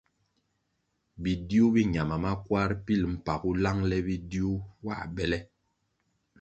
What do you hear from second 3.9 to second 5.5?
bidiu nwā bele.